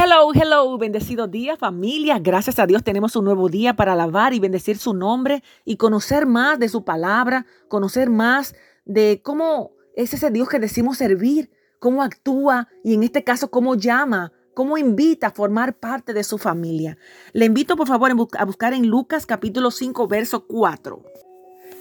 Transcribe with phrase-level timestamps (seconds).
[0.00, 2.20] Hello, hello, bendecido día familia.
[2.20, 6.24] Gracias a Dios tenemos un nuevo día para alabar y bendecir su nombre y conocer
[6.24, 11.50] más de su palabra, conocer más de cómo es ese Dios que decimos servir,
[11.80, 16.38] cómo actúa y en este caso cómo llama, cómo invita a formar parte de su
[16.38, 16.96] familia.
[17.32, 21.02] Le invito por favor a buscar en Lucas capítulo 5, verso 4.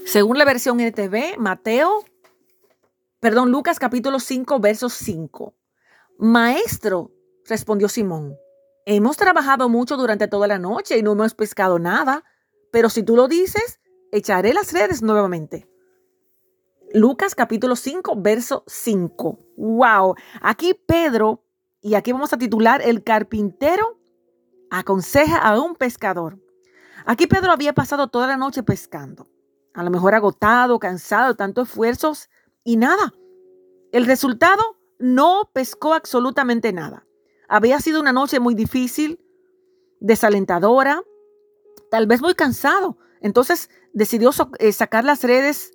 [0.06, 2.04] Según la versión NTV, Mateo,
[3.20, 5.54] perdón, Lucas capítulo 5, verso 5.
[6.18, 7.12] Maestro,
[7.48, 8.38] respondió Simón.
[8.86, 12.24] Hemos trabajado mucho durante toda la noche y no hemos pescado nada,
[12.72, 13.80] pero si tú lo dices,
[14.12, 15.68] echaré las redes nuevamente.
[16.94, 19.40] Lucas capítulo 5, verso 5.
[19.58, 20.16] ¡Wow!
[20.42, 21.44] Aquí Pedro,
[21.82, 24.00] y aquí vamos a titular El carpintero
[24.70, 26.40] aconseja a un pescador.
[27.06, 29.28] Aquí Pedro había pasado toda la noche pescando,
[29.74, 32.30] a lo mejor agotado, cansado tantos esfuerzos
[32.64, 33.14] y nada.
[33.92, 37.07] El resultado no pescó absolutamente nada.
[37.48, 39.20] Había sido una noche muy difícil,
[40.00, 41.02] desalentadora,
[41.90, 42.98] tal vez muy cansado.
[43.22, 45.72] Entonces decidió eh, sacar las redes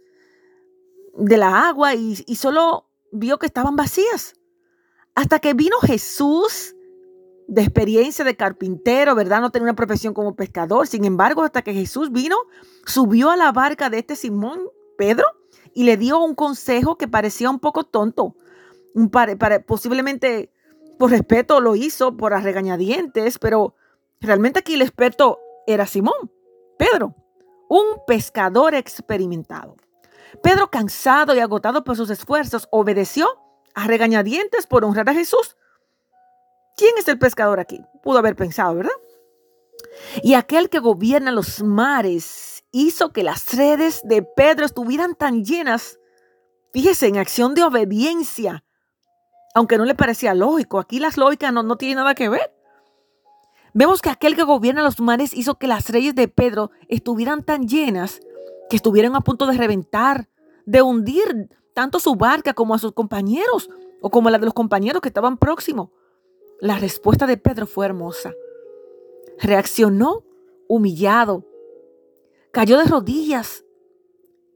[1.15, 4.35] de la agua y, solo vio que estaban vacías.
[5.15, 6.75] Hasta que vino Jesús
[7.49, 9.41] de experiencia de carpintero, ¿verdad?
[9.41, 10.87] No tenía una profesión como pescador.
[10.87, 12.37] Sin embargo, hasta que Jesús vino,
[12.87, 14.61] subió a la barca de este Simón,
[14.97, 15.27] Pedro,
[15.75, 18.37] y le dio un consejo que parecía un poco tonto.
[18.95, 19.11] Un
[19.67, 20.51] posiblemente
[20.99, 23.75] por respeto lo hizo por las regañadientes, pero
[24.21, 26.31] realmente aquí el experto era Simón,
[26.79, 27.15] Pedro,
[27.69, 29.77] un pescador experimentado.
[30.43, 33.29] Pedro, cansado y agotado por sus esfuerzos, obedeció
[33.75, 35.57] a regañadientes por honrar a Jesús.
[36.77, 37.81] ¿Quién es el pescador aquí?
[38.03, 38.93] Pudo haber pensado, ¿verdad?
[40.23, 45.99] Y aquel que gobierna los mares hizo que las redes de Pedro estuvieran tan llenas,
[46.73, 48.65] fíjese, en acción de obediencia
[49.55, 50.79] aunque no le parecía lógico.
[50.79, 52.53] Aquí las lógicas no, no tienen nada que ver.
[53.75, 57.69] Vemos que aquel que gobierna los mares hizo que las reyes de Pedro estuvieran tan
[57.69, 58.21] llenas
[58.69, 60.29] que estuvieran a punto de reventar,
[60.67, 63.71] de hundir tanto su barca como a sus compañeros
[64.01, 65.89] o como la de los compañeros que estaban próximos.
[66.61, 68.33] La respuesta de Pedro fue hermosa.
[69.39, 70.25] Reaccionó
[70.69, 71.45] humillado,
[72.51, 73.65] cayó de rodillas.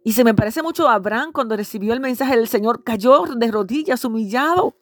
[0.05, 3.51] Y se me parece mucho a Abraham cuando recibió el mensaje del Señor, cayó de
[3.51, 4.77] rodillas, humillado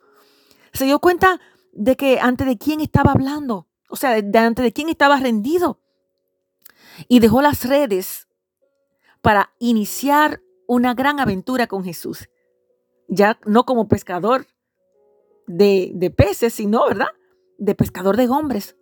[0.75, 1.41] se dio cuenta
[1.73, 5.81] de que ante de quién estaba hablando, o sea, de, ante de quién estaba rendido.
[7.09, 8.29] Y dejó las redes
[9.23, 12.29] para iniciar una gran aventura con Jesús.
[13.09, 14.47] Ya no como pescador
[15.47, 17.09] de, de peces, sino, ¿verdad?
[17.59, 18.77] De pescador de hombres.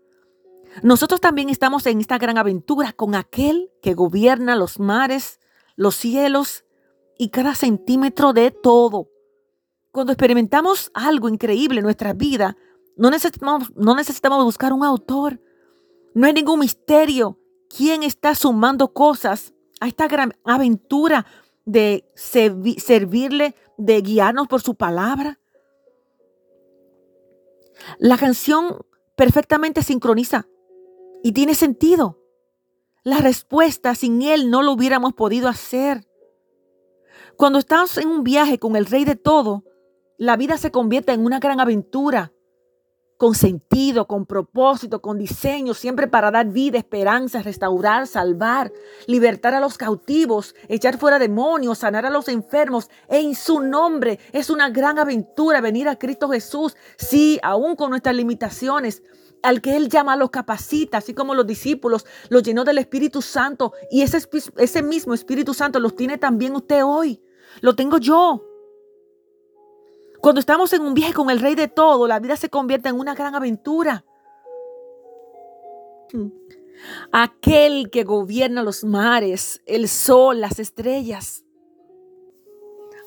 [0.83, 5.41] Nosotros también estamos en esta gran aventura con aquel que gobierna los mares,
[5.77, 6.65] los cielos
[7.19, 9.12] y cada centímetro de todo.
[9.93, 12.57] Cuando experimentamos algo increíble en nuestra vida,
[12.97, 15.39] no necesitamos, no necesitamos buscar un autor.
[16.15, 17.39] No hay ningún misterio.
[17.69, 21.27] ¿Quién está sumando cosas a esta gran aventura
[21.67, 25.39] de servirle, de guiarnos por su palabra?
[27.99, 30.47] La canción perfectamente sincroniza
[31.23, 32.19] y tiene sentido.
[33.05, 36.09] La respuesta sin él no lo hubiéramos podido hacer.
[37.37, 39.65] Cuando estamos en un viaje con el rey de todo,
[40.23, 42.33] la vida se convierte en una gran aventura,
[43.17, 48.73] con sentido, con propósito, con diseño, siempre para dar vida, esperanza, restaurar, salvar,
[49.09, 52.89] libertar a los cautivos, echar fuera demonios, sanar a los enfermos.
[53.09, 58.15] En su nombre es una gran aventura venir a Cristo Jesús, sí, aún con nuestras
[58.15, 59.03] limitaciones.
[59.43, 63.73] Al que Él llama, los capacita, así como los discípulos, los llenó del Espíritu Santo.
[63.91, 67.21] Y ese mismo Espíritu Santo los tiene también usted hoy.
[67.61, 68.52] Lo tengo yo.
[70.23, 72.97] Cuando estamos en un viaje con el Rey de todo, la vida se convierte en
[72.97, 74.05] una gran aventura.
[77.11, 81.45] Aquel que gobierna los mares, el sol, las estrellas.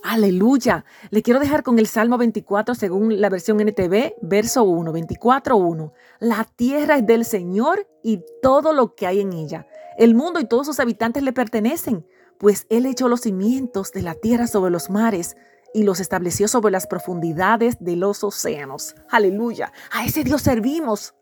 [0.04, 0.84] Aleluya.
[1.10, 5.94] Le quiero dejar con el Salmo 24 según la versión NTV, verso 1, 24, 1.
[6.20, 9.68] La tierra es del Señor y todo lo que hay en ella.
[9.98, 12.06] El mundo y todos sus habitantes le pertenecen,
[12.38, 15.38] pues Él echó los cimientos de la tierra sobre los mares
[15.76, 18.96] y los estableció sobre las profundidades de los océanos.
[19.10, 19.74] Aleluya.
[19.92, 21.16] A ese Dios servimos.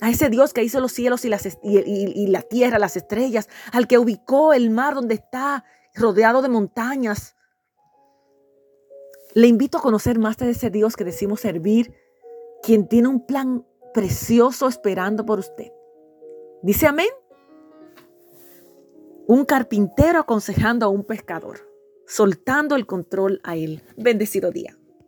[0.00, 4.54] A ese Dios que hizo los cielos y, la tierra, las estrellas, al que ubicó
[4.54, 5.64] el mar donde está
[5.94, 7.36] rodeado de montañas.
[9.34, 11.94] Le invito a conocer más de ese Dios que decimos servir,
[12.62, 15.70] quien tiene un plan precioso esperando por usted.
[16.62, 17.10] Dice amén.
[19.26, 21.69] Un carpintero aconsejando a un pescador
[22.10, 23.82] soltando el control a Él.
[23.96, 24.79] Bendecido día.